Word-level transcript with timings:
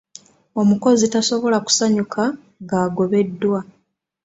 Omukozi 0.61 1.05
tasobola 1.13 1.57
kusanyuka 1.65 2.21
ng'agobeddwa. 2.63 3.59